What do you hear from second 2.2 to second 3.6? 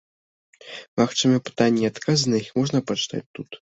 на іх можна пачытаць тут.